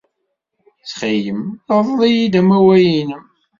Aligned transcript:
Ttxil-m, 0.79 1.41
rḍel-iyi-d 1.77 2.35
amawal-nnem. 2.39 3.23